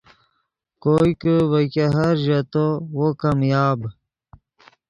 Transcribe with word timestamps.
کوئے 0.81 1.11
کہ 1.21 1.33
ڤے 1.49 1.63
ګہر 1.73 2.13
ژیتو 2.23 2.65
وو 2.95 3.07
کامیاب 3.21 3.79